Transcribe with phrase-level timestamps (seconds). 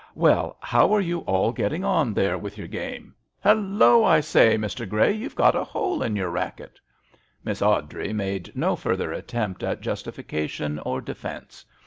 [0.15, 3.13] Well, how are you all getting on there with your game?
[3.39, 4.03] Hallo!
[4.03, 4.89] I say, Mr.
[4.89, 6.79] Grey, you've got a hole in your racket."
[7.43, 11.65] Miss Awdrey made no further attempt at justification or defence.